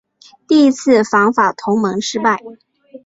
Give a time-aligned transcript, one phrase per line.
[0.47, 2.41] 第一次反法同盟失败。